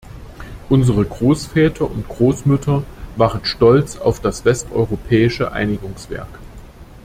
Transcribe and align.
Unsere 0.67 1.05
Großväter 1.05 1.87
und 1.87 2.09
Großmütter 2.09 2.81
waren 3.17 3.45
stolz 3.45 3.97
auf 3.97 4.19
das 4.19 4.43
westeuropäische 4.45 5.51
Einigungswerk. 5.51 6.39